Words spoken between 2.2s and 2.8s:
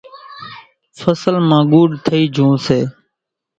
جھون سي۔